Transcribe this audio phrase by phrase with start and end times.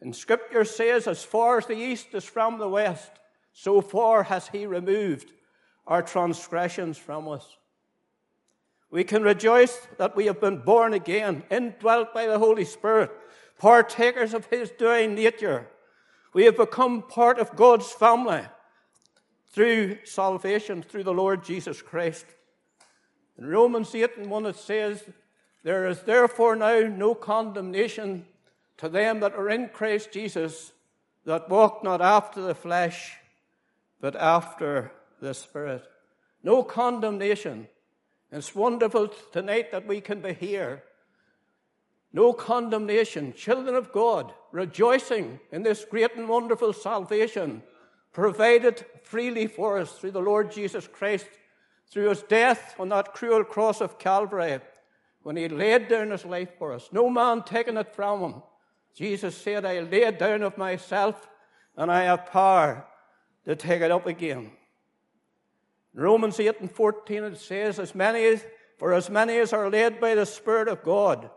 [0.00, 3.10] And Scripture says, as far as the east is from the west,
[3.52, 5.32] so far has He removed
[5.86, 7.56] our transgressions from us.
[8.90, 13.10] We can rejoice that we have been born again, indwelt by the Holy Spirit,
[13.58, 15.68] partakers of His divine nature.
[16.32, 18.42] We have become part of God's family
[19.52, 22.24] through salvation, through the Lord Jesus Christ.
[23.38, 25.04] In Romans 8 and 1 it says,
[25.62, 28.26] There is therefore now no condemnation
[28.80, 30.72] to them that are in Christ Jesus,
[31.26, 33.16] that walk not after the flesh,
[34.00, 35.84] but after the Spirit.
[36.42, 37.68] No condemnation.
[38.32, 40.82] It's wonderful tonight that we can be here.
[42.10, 43.34] No condemnation.
[43.34, 47.62] Children of God, rejoicing in this great and wonderful salvation
[48.12, 51.28] provided freely for us through the Lord Jesus Christ,
[51.90, 54.58] through his death on that cruel cross of Calvary,
[55.22, 56.88] when he laid down his life for us.
[56.92, 58.42] No man taking it from him.
[58.94, 61.28] Jesus said, I lay it down of myself,
[61.76, 62.84] and I have power
[63.44, 64.50] to take it up again.
[65.94, 68.40] In Romans 8 and 14 it says, as many
[68.78, 71.30] For as many as are led by the Spirit of God,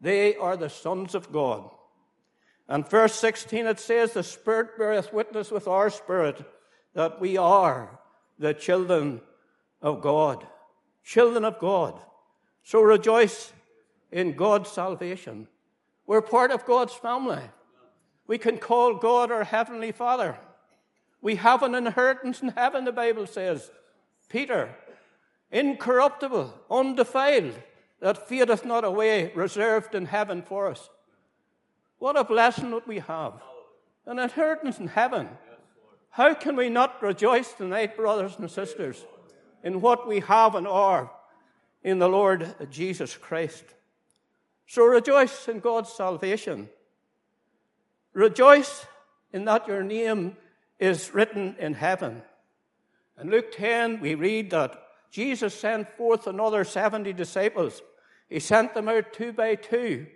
[0.00, 1.70] they are the sons of God.
[2.68, 6.44] And verse 16 it says, The Spirit beareth witness with our spirit
[6.94, 7.98] that we are
[8.38, 9.20] the children
[9.82, 10.46] of God.
[11.02, 12.00] Children of God.
[12.62, 13.52] So rejoice
[14.10, 15.48] in God's salvation.
[16.06, 17.42] We're part of God's family.
[18.26, 20.36] We can call God our Heavenly Father.
[21.20, 23.70] We have an inheritance in heaven, the Bible says.
[24.28, 24.74] Peter,
[25.50, 27.54] incorruptible, undefiled,
[28.00, 30.90] that fadeth not away, reserved in heaven for us.
[31.98, 33.34] What a blessing that we have.
[34.04, 35.28] An inheritance in heaven.
[36.10, 39.04] How can we not rejoice tonight, brothers and sisters,
[39.62, 41.10] in what we have and are
[41.82, 43.64] in the Lord Jesus Christ?
[44.66, 46.68] So rejoice in God's salvation.
[48.12, 48.86] Rejoice
[49.32, 50.36] in that your name
[50.78, 52.22] is written in heaven.
[53.20, 57.82] In Luke 10, we read that Jesus sent forth another 70 disciples.
[58.28, 60.06] He sent them out two by two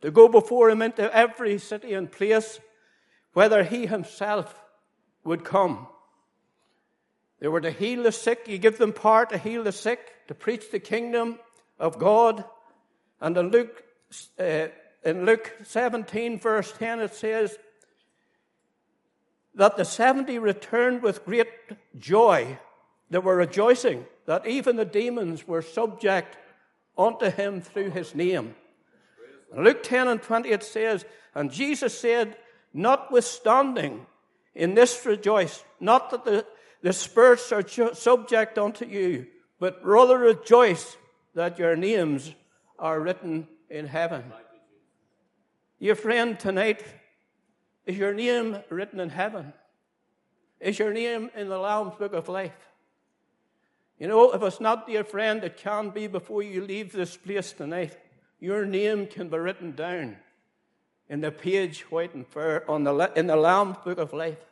[0.00, 2.60] to go before him into every city and place,
[3.32, 4.54] whether he himself
[5.24, 5.86] would come.
[7.40, 8.46] They were to heal the sick.
[8.46, 11.38] He gave them power to heal the sick, to preach the kingdom
[11.78, 12.44] of God.
[13.24, 13.82] And in Luke,
[14.38, 14.66] uh,
[15.02, 17.56] in Luke 17, verse 10, it says
[19.54, 21.48] that the 70 returned with great
[21.98, 22.58] joy.
[23.08, 26.36] They were rejoicing that even the demons were subject
[26.98, 28.56] unto him through his name.
[29.56, 32.36] Luke 10 and 20 it says, And Jesus said,
[32.74, 34.04] Notwithstanding,
[34.54, 36.44] in this rejoice, not that the,
[36.82, 40.98] the spirits are subject unto you, but rather rejoice
[41.34, 42.34] that your names
[42.84, 44.22] are written in heaven.
[45.80, 46.84] Your friend, tonight,
[47.86, 49.52] is your name written in heaven?
[50.60, 52.68] Is your name in the Lamb's Book of Life?
[53.98, 57.52] You know, if it's not, dear friend, it can be before you leave this place
[57.52, 57.98] tonight
[58.44, 60.16] your name can be written down
[61.08, 64.44] in the page white and fair on the, in the Lamb's Book of Life.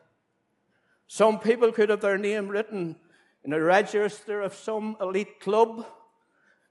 [1.06, 2.96] Some people could have their name written
[3.44, 5.86] in a register of some elite club.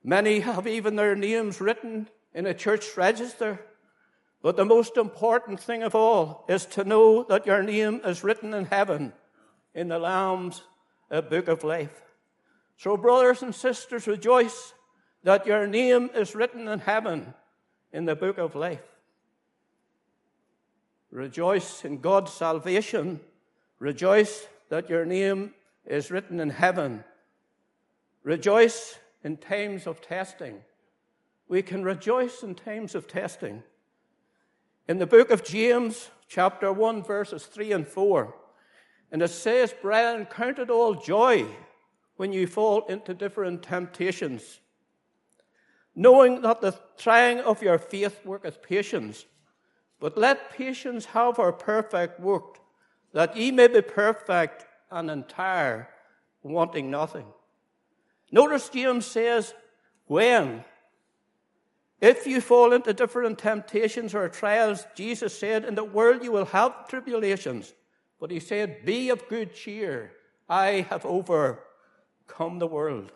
[0.04, 3.60] Many have even their names written in a church register.
[4.42, 8.54] But the most important thing of all is to know that your name is written
[8.54, 9.14] in heaven
[9.76, 10.64] in the Lamb's
[11.10, 12.02] Book of Life.
[12.78, 14.74] So, brothers and sisters, rejoice
[15.24, 17.34] that your name is written in heaven
[17.94, 18.82] in the book of life.
[21.12, 23.20] Rejoice in God's salvation.
[23.80, 25.54] Rejoice that your name
[25.86, 27.04] is written in heaven.
[28.24, 30.62] Rejoice in times of testing.
[31.48, 33.64] We can rejoice in times of testing.
[34.88, 38.36] In the book of James, chapter 1, verses 3 and 4,
[39.12, 41.46] and it says, Brethren, count it all joy
[42.16, 44.62] when you fall into different temptations
[45.96, 49.26] knowing that the trying of your faith worketh patience.
[50.00, 52.60] But let patience have her perfect work,
[53.14, 55.90] that ye may be perfect and entire,
[56.44, 57.28] wanting nothing.
[58.32, 59.54] Notice James says,
[60.08, 60.64] when?
[62.00, 66.46] If you fall into different temptations or trials, Jesus said, in the world you will
[66.46, 67.74] have tribulations.
[68.20, 70.14] But he said, be of good cheer.
[70.50, 73.12] I have overcome the world.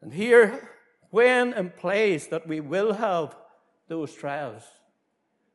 [0.00, 0.70] And here,
[1.10, 3.36] when implies that we will have
[3.88, 4.62] those trials,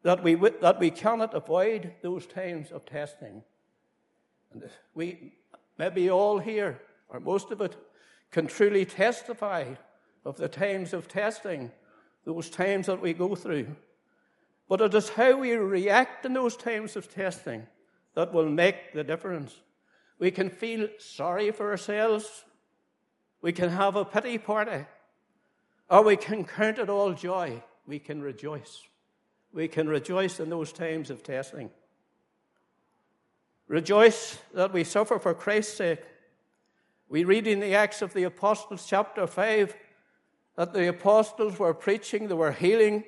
[0.03, 3.43] that we, that we cannot avoid those times of testing.
[4.53, 4.63] And
[4.93, 5.33] we,
[5.77, 6.79] maybe all here,
[7.09, 7.75] or most of it,
[8.31, 9.73] can truly testify
[10.25, 11.71] of the times of testing,
[12.25, 13.67] those times that we go through.
[14.67, 17.65] But it is how we react in those times of testing
[18.15, 19.55] that will make the difference.
[20.19, 22.43] We can feel sorry for ourselves.
[23.41, 24.85] We can have a pity party.
[25.89, 27.63] Or we can count it all joy.
[27.85, 28.81] We can rejoice.
[29.53, 31.69] We can rejoice in those times of testing.
[33.67, 36.03] Rejoice that we suffer for Christ's sake.
[37.09, 39.75] We read in the Acts of the Apostles, chapter 5,
[40.57, 43.05] that the apostles were preaching, they were healing,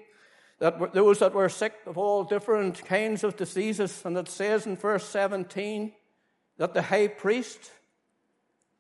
[0.60, 4.01] that those that were sick of all different kinds of diseases.
[4.06, 5.92] And it says in verse 17
[6.57, 7.72] that the high priest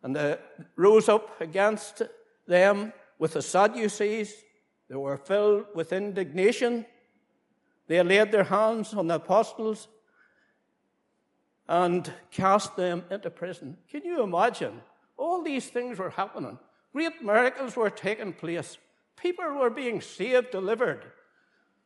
[0.03, 0.39] and the,
[0.77, 2.01] rose up against
[2.47, 4.33] them with the Sadducees.
[4.89, 6.85] They were filled with indignation.
[7.87, 9.89] They laid their hands on the apostles
[11.67, 13.77] and cast them into prison.
[13.89, 14.81] Can you imagine?
[15.19, 16.57] All these things were happening.
[16.93, 18.77] Great miracles were taking place.
[19.17, 21.03] People were being saved, delivered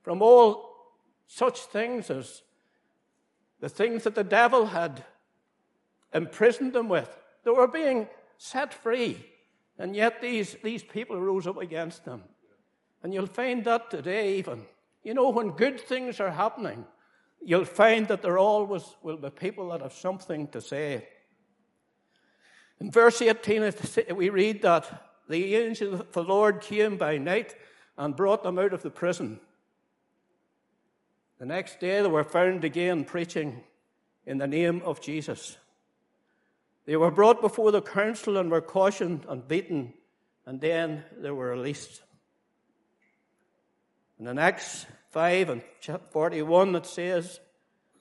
[0.04, 0.70] from all
[1.26, 2.44] such things as
[3.60, 5.04] the things that the devil had
[6.14, 7.10] imprisoned them with.
[7.44, 8.08] They were being
[8.38, 9.26] set free.
[9.80, 12.22] And yet these, these people rose up against them.
[13.02, 14.64] And you'll find that today, even.
[15.04, 16.86] You know, when good things are happening,
[17.44, 21.08] you'll find that there always will be people that have something to say.
[22.80, 23.74] In verse 18,
[24.16, 27.56] we read that the angel of the Lord came by night
[27.98, 29.40] and brought them out of the prison.
[31.40, 33.64] The next day, they were found again preaching
[34.26, 35.58] in the name of Jesus.
[36.86, 39.94] They were brought before the council and were cautioned and beaten,
[40.46, 42.02] and then they were released.
[44.20, 45.62] In Acts 5 and
[46.12, 47.40] 41, it says,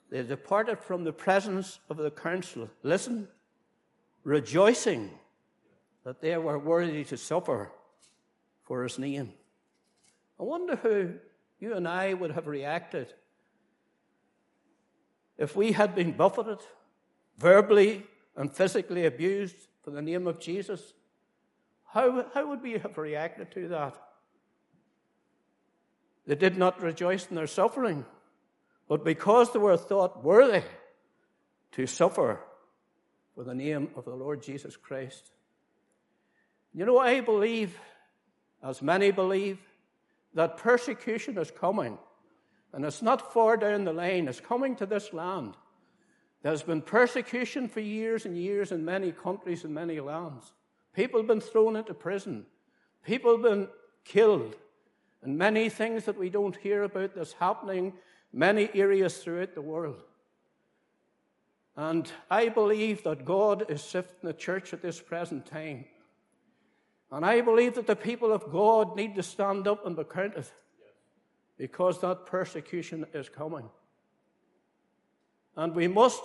[0.09, 2.69] They departed from the presence of the council.
[2.81, 3.27] Listen,
[4.23, 5.11] rejoicing
[6.03, 7.71] that they were worthy to suffer
[8.63, 9.33] for his name.
[10.39, 11.13] I wonder who
[11.59, 13.13] you and I would have reacted
[15.37, 16.59] if we had been buffeted,
[17.37, 18.03] verbally
[18.35, 20.93] and physically abused for the name of Jesus.
[21.85, 23.95] How, how would we have reacted to that?
[26.25, 28.05] They did not rejoice in their suffering,
[28.87, 30.63] but because they were thought worthy
[31.73, 32.39] to suffer
[33.35, 35.31] for the name of the Lord Jesus Christ.
[36.73, 37.77] You know, I believe,
[38.63, 39.59] as many believe,
[40.33, 41.97] that persecution is coming.
[42.73, 45.55] And it's not far down the line, it's coming to this land.
[46.41, 50.51] There's been persecution for years and years in many countries and many lands.
[50.93, 52.45] People have been thrown into prison.
[53.05, 53.67] People have been
[54.03, 54.55] killed.
[55.21, 57.93] And many things that we don't hear about that's happening
[58.33, 60.03] many areas throughout the world.
[61.75, 65.85] And I believe that God is sifting the church at this present time.
[67.11, 70.45] And I believe that the people of God need to stand up and be counted
[71.57, 73.69] because that persecution is coming.
[75.55, 76.23] And we must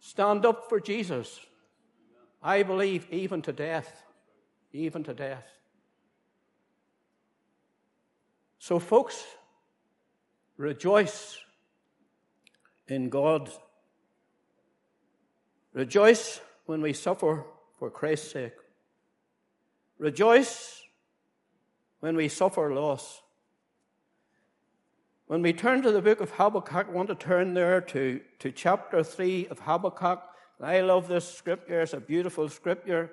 [0.00, 1.40] stand up for Jesus.
[2.42, 4.02] I believe even to death.
[4.72, 5.46] Even to death.
[8.58, 9.24] So, folks,
[10.56, 11.38] rejoice
[12.88, 13.50] in God
[15.72, 17.44] Rejoice when we suffer
[17.78, 18.56] for Christ's sake.
[19.98, 20.82] Rejoice
[22.00, 23.22] when we suffer loss.
[25.26, 28.50] When we turn to the book of Habakkuk, I want to turn there to, to
[28.50, 30.22] chapter 3 of Habakkuk.
[30.60, 33.12] I love this scripture, it's a beautiful scripture.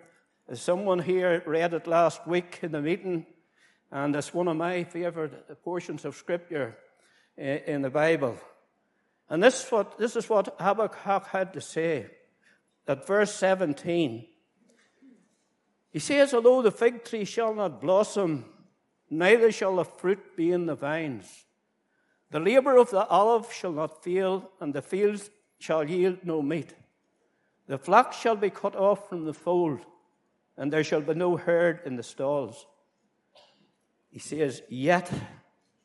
[0.49, 3.25] As someone here read it last week in the meeting,
[3.91, 6.75] and it's one of my favorite portions of scripture
[7.37, 8.37] eh, in the Bible.
[9.29, 12.07] And this is what, this is what Habakkuk had to say
[12.87, 14.25] at verse 17.
[15.91, 18.45] He says, Although the fig tree shall not blossom,
[19.09, 21.45] neither shall the fruit be in the vines.
[22.31, 25.29] The labor of the olive shall not fail, and the fields
[25.59, 26.73] shall yield no meat.
[27.67, 29.79] The flock shall be cut off from the fold,
[30.57, 32.65] and there shall be no herd in the stalls.
[34.09, 35.11] He says, Yet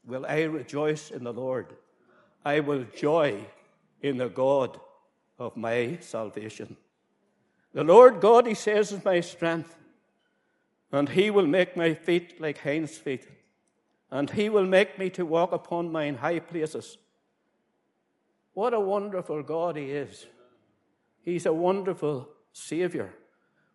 [0.05, 1.75] will I rejoice in the Lord.
[2.45, 3.45] I will joy
[4.01, 4.81] in the God
[5.39, 6.77] of my salvation.
[7.75, 9.75] The Lord God, he says, is my strength,
[10.91, 13.27] and he will make my feet like hinds' feet,
[14.11, 16.99] and he will make me to walk upon mine high places.
[18.53, 20.27] What a wonderful God he is.
[21.23, 23.15] He's a wonderful Savior.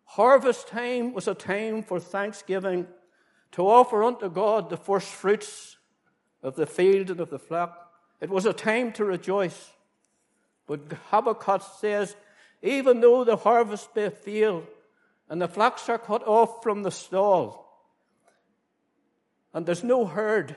[0.04, 2.86] Harvest time was a time for thanksgiving,
[3.52, 5.76] to offer unto God the first fruits
[6.42, 7.90] of the field and of the flock.
[8.20, 9.72] It was a time to rejoice.
[10.66, 12.14] But Habakkuk says,
[12.62, 14.64] even though the harvest may fail
[15.28, 17.64] and the flocks are cut off from the stall,
[19.52, 20.56] and there's no herd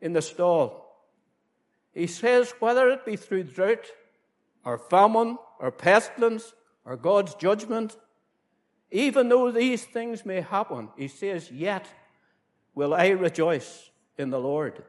[0.00, 0.84] in the stall.
[1.94, 3.86] He says, whether it be through drought,
[4.64, 6.52] or famine, or pestilence,
[6.84, 7.96] or God's judgment,
[8.90, 11.86] even though these things may happen, he says, yet
[12.74, 14.82] will I rejoice in the Lord.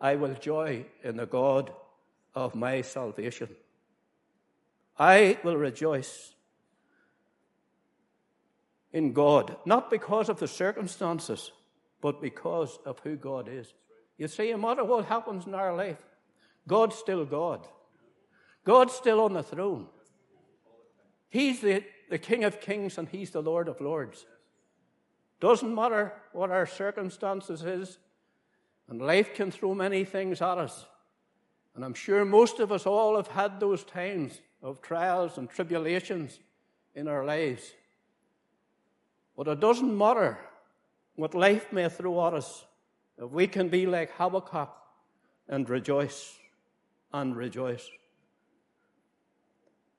[0.00, 1.72] I will joy in the God
[2.34, 3.48] of my salvation.
[4.98, 6.34] I will rejoice
[8.92, 11.50] in God, not because of the circumstances,
[12.00, 13.72] but because of who God is.
[14.18, 15.98] You see, no matter what happens in our life,
[16.68, 17.66] God's still God.
[18.64, 19.86] God's still on the throne.
[21.30, 24.26] He's the, the King of kings and He's the Lord of lords.
[25.40, 27.98] Doesn't matter what our circumstances is,
[28.88, 30.86] and life can throw many things at us.
[31.74, 36.38] And I'm sure most of us all have had those times of trials and tribulations
[36.94, 37.72] in our lives.
[39.36, 40.38] But it doesn't matter
[41.16, 42.64] what life may throw at us,
[43.18, 44.70] if we can be like Habakkuk
[45.48, 46.38] and rejoice
[47.12, 47.88] and rejoice.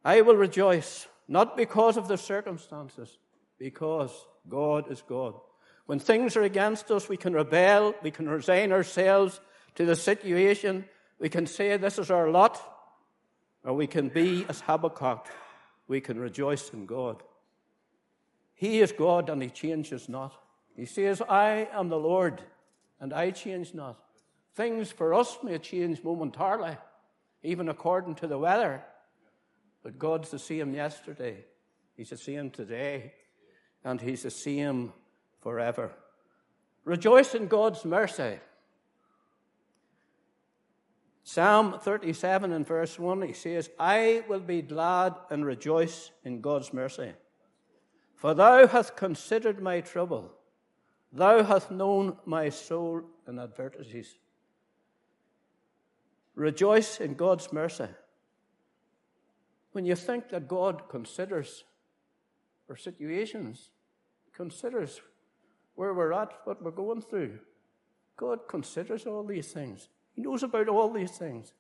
[0.06, 3.18] I will rejoice, not because of the circumstances,
[3.58, 4.12] because
[4.50, 5.36] God is God.
[5.86, 9.40] When things are against us, we can rebel, we can resign ourselves
[9.76, 10.86] to the situation,
[11.20, 12.73] we can say this is our lot,
[13.64, 15.28] or we can be as Habakkuk,
[15.88, 17.24] we can rejoice in God.
[18.54, 20.34] He is God and He changes not.
[20.76, 22.42] He says, I am the Lord
[23.00, 24.00] and I change not.
[24.56, 26.78] Things for us may change momentarily,
[27.42, 28.84] even according to the weather,
[29.82, 31.44] but God's the same yesterday,
[31.96, 33.14] He's the same today,
[33.84, 34.94] and He's the same
[35.42, 35.92] forever.
[36.86, 38.40] Rejoice in God's mercy.
[41.24, 46.74] Psalm 37 and verse 1, he says, I will be glad and rejoice in God's
[46.74, 47.14] mercy.
[48.16, 50.34] For thou hast considered my trouble.
[51.14, 54.18] Thou hast known my soul in adversities.
[56.36, 57.88] Rejoice in God's mercy.
[59.72, 61.64] When you think that God considers
[62.70, 63.70] our situations,
[64.34, 65.02] considers
[65.76, 67.40] where we're at, what we're going through,
[68.18, 69.88] God considers all these things.
[70.16, 71.54] He knows about all these things.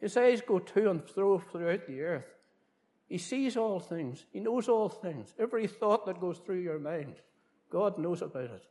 [0.00, 2.34] His eyes go to and fro throughout the earth.
[3.08, 4.24] He sees all things.
[4.32, 5.34] He knows all things.
[5.38, 7.16] Every thought that goes through your mind,
[7.68, 8.64] God knows about it.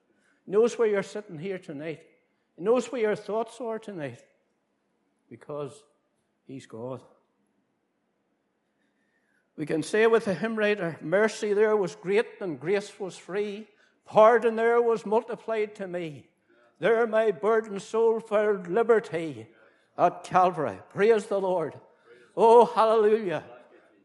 [0.45, 2.01] He knows where you're sitting here tonight.
[2.55, 4.23] He knows where your thoughts are tonight
[5.29, 5.83] because
[6.47, 7.01] He's God.
[9.55, 13.67] We can say with the hymn writer, mercy there was great and grace was free.
[14.05, 16.27] Pardon there was multiplied to me.
[16.79, 19.47] There my burdened soul found liberty
[19.97, 20.79] at Calvary.
[20.93, 21.73] Praise the Lord.
[22.37, 23.43] Oh, hallelujah.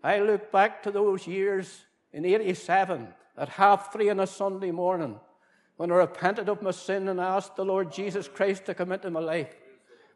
[0.02, 5.21] I look back to those years in 87 at half three on a Sunday morning
[5.76, 8.93] when I repented of my sin and I asked the Lord Jesus Christ to come
[8.93, 9.54] into my life.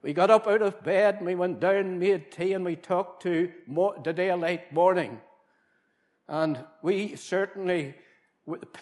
[0.03, 3.23] We got up out of bed and we went down, made tea, and we talked
[3.23, 3.51] to
[4.05, 5.21] the daylight morning.
[6.29, 7.95] And we certainly,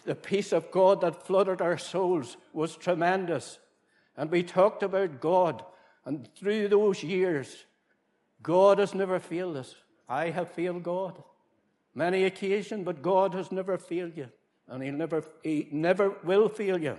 [0.04, 3.59] the peace of God that flooded our souls was tremendous.
[4.16, 5.64] And we talked about God.
[6.04, 7.66] And through those years,
[8.42, 9.75] God has never failed us.
[10.08, 11.23] I have failed God
[11.96, 14.28] many occasions, but God has never failed you,
[14.68, 16.99] and He never, He never will fail you.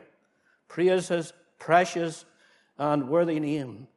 [0.67, 2.25] Praise His precious
[2.77, 3.87] and worthy name.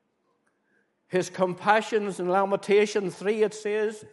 [1.08, 4.04] His compassions in Lamentation 3, it says,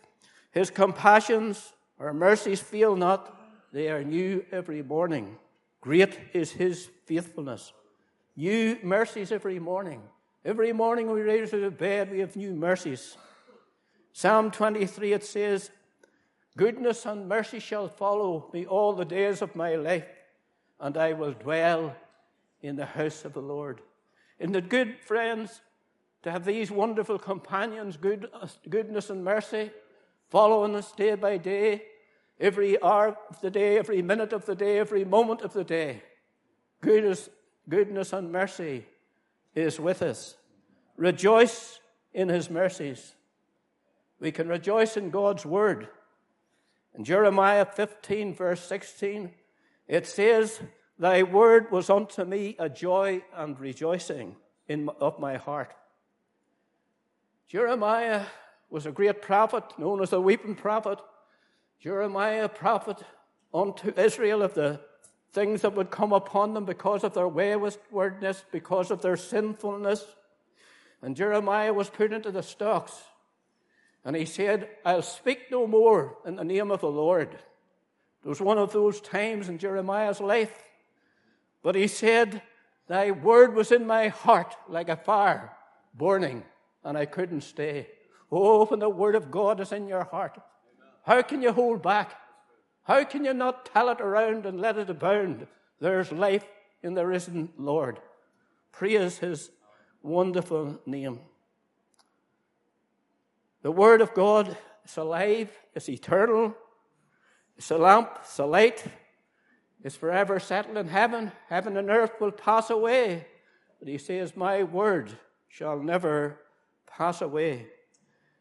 [0.52, 3.38] His compassions or mercies fail not,
[3.74, 5.38] they are new every morning.
[5.82, 7.74] Great is His faithfulness.
[8.40, 10.00] New mercies every morning.
[10.46, 13.18] Every morning we rise out of bed, we have new mercies.
[14.14, 15.72] Psalm 23, it says,
[16.56, 20.06] Goodness and mercy shall follow me all the days of my life,
[20.80, 21.96] and I will dwell
[22.62, 23.82] in the house of the Lord.
[24.38, 25.62] Isn't it good, friends,
[26.22, 28.30] to have these wonderful companions, good,
[28.70, 29.72] goodness and mercy,
[30.30, 31.86] following us day by day,
[32.40, 36.04] every hour of the day, every minute of the day, every moment of the day?
[36.82, 37.30] Goodness,
[37.70, 38.86] goodness and mercy
[39.56, 40.36] is with us.
[40.96, 41.80] Rejoice
[42.14, 43.14] in his mercies.
[44.20, 45.88] We can rejoice in God's word.
[46.96, 49.32] In Jeremiah 15, verse 16,
[49.88, 50.60] it says,
[50.98, 54.36] Thy word was unto me a joy and rejoicing
[54.68, 55.74] in, of my heart.
[57.48, 58.26] Jeremiah
[58.70, 61.00] was a great prophet, known as the weeping prophet.
[61.80, 62.98] Jeremiah, prophet
[63.54, 64.82] unto Israel of the
[65.38, 70.04] things that would come upon them because of their waywardness, because of their sinfulness.
[71.04, 72.92] And Jeremiah was put into the stocks.
[74.04, 77.38] And he said, I'll speak no more in the name of the Lord.
[78.26, 80.52] It was one of those times in Jeremiah's life.
[81.62, 82.42] But he said,
[82.88, 85.52] Thy word was in my heart like a fire
[85.94, 86.46] burning,
[86.84, 87.90] and I couldn't stay.
[88.32, 90.40] Oh, when the Word of God is in your heart,
[91.06, 92.16] how can you hold back?
[92.88, 95.46] How can you not tell it around and let it abound?
[95.82, 96.46] There's life
[96.82, 98.00] in the risen Lord.
[98.72, 99.52] Praise His
[100.02, 101.20] wonderful name.
[103.62, 106.56] The Word of God is alive, it's eternal,
[107.58, 108.86] it's a lamp, it's a light,
[109.84, 111.34] it's forever settled in heaven.
[111.50, 113.28] Heaven and earth will pass away.
[113.80, 115.18] But He says, My Word
[115.50, 116.40] shall never
[116.86, 117.68] pass away.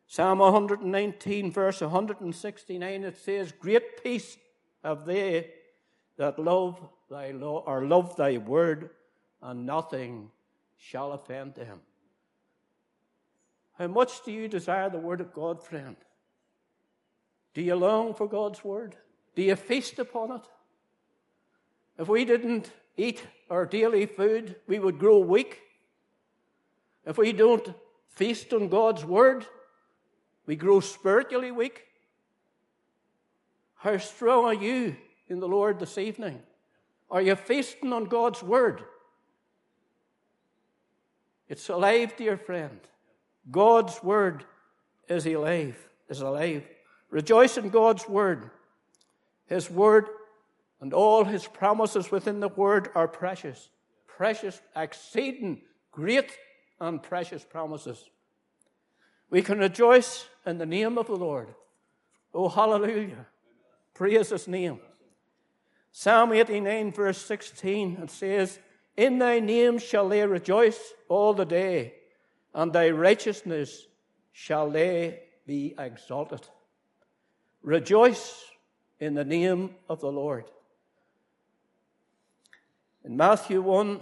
[0.06, 4.36] Psalm 119, verse 169, it says, Great peace
[4.84, 5.50] have they
[6.16, 8.90] that love thy law, or love thy word,
[9.42, 10.30] and nothing
[10.76, 11.80] shall offend them.
[13.78, 15.96] How much do you desire the word of God, friend?
[17.52, 18.96] Do you long for God's word?
[19.34, 20.42] Do you feast upon it?
[21.98, 25.60] If we didn't eat our daily food, we would grow weak.
[27.04, 27.74] If we don't
[28.08, 29.46] feast on God's word,
[30.46, 31.82] we grow spiritually weak.
[33.74, 34.96] How strong are you
[35.28, 36.40] in the Lord this evening?
[37.10, 38.82] Are you feasting on God's word?
[41.48, 42.80] It's alive, dear friend.
[43.50, 44.44] God's word
[45.08, 45.76] is alive,
[46.08, 46.64] is alive.
[47.10, 48.50] Rejoice in God's word.
[49.46, 50.08] His word
[50.80, 53.68] and all his promises within the word are precious.
[54.08, 55.60] Precious, exceeding,
[55.92, 56.36] great
[56.80, 58.10] and precious promises.
[59.30, 61.48] We can rejoice in the name of the Lord.
[62.32, 63.26] Oh, hallelujah.
[63.94, 64.80] Praise his name.
[65.90, 68.58] Psalm 89, verse 16, it says,
[68.96, 71.94] In thy name shall they rejoice all the day,
[72.54, 73.86] and thy righteousness
[74.32, 76.46] shall they be exalted.
[77.62, 78.44] Rejoice
[79.00, 80.44] in the name of the Lord.
[83.04, 84.00] In Matthew 1,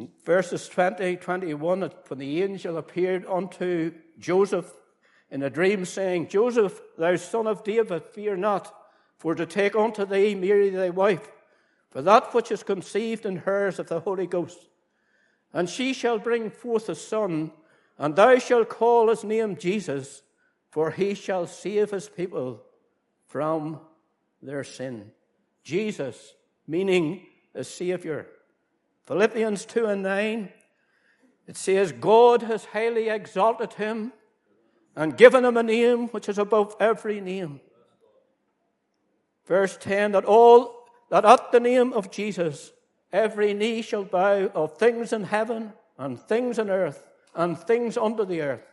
[0.00, 4.72] in verses 20, 21, when the angel appeared unto Joseph
[5.30, 8.74] in a dream, saying, Joseph, thou son of David, fear not,
[9.18, 11.30] for to take unto thee Mary thy wife,
[11.90, 14.58] for that which is conceived in her is of the Holy Ghost.
[15.52, 17.50] And she shall bring forth a son,
[17.98, 20.22] and thou shalt call his name Jesus,
[20.70, 22.62] for he shall save his people
[23.26, 23.80] from
[24.42, 25.10] their sin.
[25.62, 26.34] Jesus,
[26.66, 28.26] meaning a Savior.
[29.06, 30.48] Philippians 2 and 9,
[31.46, 34.12] it says, God has highly exalted him
[34.94, 37.60] and given him a name which is above every name.
[39.46, 42.72] Verse 10 that all that at the name of Jesus
[43.12, 48.24] every knee shall bow of things in heaven and things in earth and things under
[48.24, 48.66] the earth,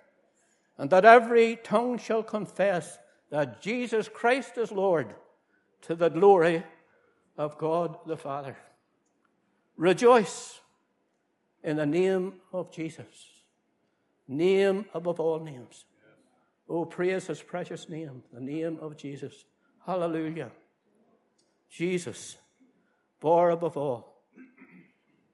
[0.77, 2.97] and that every tongue shall confess
[3.29, 5.13] that Jesus Christ is Lord
[5.81, 6.63] to the glory
[7.37, 8.57] of God the Father.
[9.77, 10.59] Rejoice
[11.63, 13.05] in the name of Jesus,
[14.27, 15.85] name above all names.
[16.67, 19.45] Oh, praise his precious name, the name of Jesus.
[19.85, 20.51] Hallelujah.
[21.69, 22.37] Jesus,
[23.19, 24.23] far above all.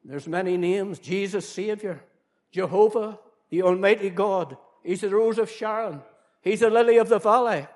[0.06, 1.00] There's many names.
[1.00, 2.04] Jesus, Savior.
[2.52, 4.58] Jehovah, the Almighty God.
[4.84, 6.02] He's the Rose of Sharon.
[6.42, 7.68] He's the Lily of the Valley.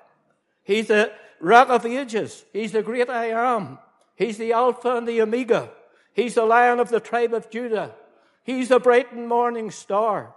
[0.62, 2.44] He's the Rock of Ages.
[2.52, 3.78] He's the Great I Am.
[4.14, 5.70] He's the Alpha and the Omega.
[6.18, 7.94] He's the Lion of the tribe of Judah.
[8.42, 10.34] He's the bright and morning star.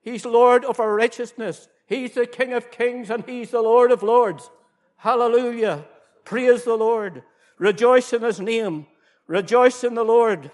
[0.00, 1.66] He's Lord of our righteousness.
[1.88, 4.48] He's the King of kings and He's the Lord of lords.
[4.98, 5.86] Hallelujah.
[6.24, 7.24] Praise the Lord.
[7.58, 8.86] Rejoice in His name.
[9.26, 10.52] Rejoice in the Lord.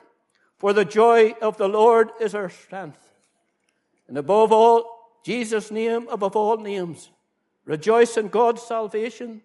[0.56, 3.06] For the joy of the Lord is our strength.
[4.08, 7.10] And above all, Jesus' name above all names.
[7.66, 9.42] Rejoice in God's salvation.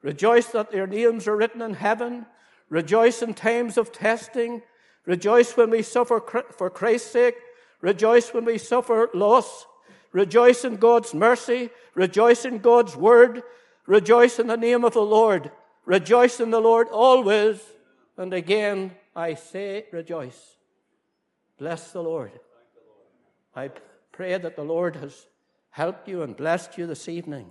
[0.00, 2.24] Rejoice that their names are written in heaven.
[2.70, 4.62] Rejoice in times of testing.
[5.08, 7.36] Rejoice when we suffer for Christ's sake.
[7.80, 9.64] Rejoice when we suffer loss.
[10.12, 11.70] Rejoice in God's mercy.
[11.94, 13.42] Rejoice in God's word.
[13.86, 15.50] Rejoice in the name of the Lord.
[15.86, 17.58] Rejoice in the Lord always.
[18.18, 20.56] And again, I say rejoice.
[21.58, 22.32] Bless the Lord.
[23.56, 23.70] I
[24.12, 25.26] pray that the Lord has
[25.70, 27.50] helped you and blessed you this evening.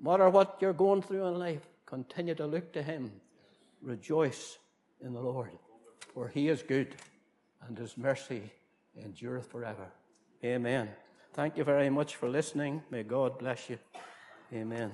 [0.00, 3.12] No matter what you're going through in life, continue to look to Him.
[3.80, 4.58] Rejoice
[5.00, 5.52] in the Lord,
[6.14, 6.96] for He is good
[7.66, 8.50] and His mercy
[8.96, 9.86] endureth forever.
[10.44, 10.90] Amen.
[11.34, 12.82] Thank you very much for listening.
[12.90, 13.78] May God bless you.
[14.52, 14.92] Amen.